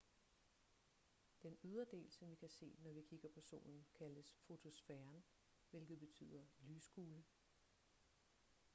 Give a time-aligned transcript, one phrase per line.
[1.43, 5.23] den ydre del som vi kan se når vi kigger på solen kaldes fotosfæren
[5.71, 7.23] hvilket betyder lyskugle